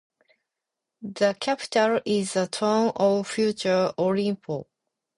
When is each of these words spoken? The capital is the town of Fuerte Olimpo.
The 1.03 1.37
capital 1.39 1.99
is 2.05 2.33
the 2.33 2.47
town 2.47 2.91
of 2.95 3.27
Fuerte 3.31 3.93
Olimpo. 3.99 4.65